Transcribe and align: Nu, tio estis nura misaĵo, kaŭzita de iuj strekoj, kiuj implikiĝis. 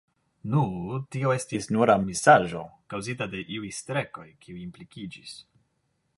Nu, 0.53 0.61
tio 1.15 1.33
estis 1.33 1.69
nura 1.75 1.97
misaĵo, 2.07 2.63
kaŭzita 2.95 3.29
de 3.35 3.45
iuj 3.59 3.71
strekoj, 3.83 4.27
kiuj 4.47 4.61
implikiĝis. 4.67 5.39